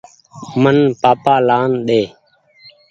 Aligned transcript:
مين 0.61 0.79
پآپآ 1.01 1.35
لآن 1.47 1.71
ۮي۔ 1.87 2.01